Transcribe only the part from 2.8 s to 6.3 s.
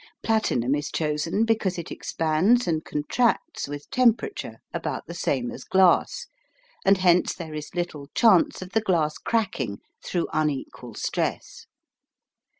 contracts with temperature about the same as glass,